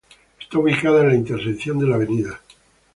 Está 0.39 0.57
ubicada 0.57 1.01
en 1.01 1.07
la 1.09 1.13
intersección 1.13 1.77
de 1.77 1.85
la 1.85 1.97
Av. 1.97 2.39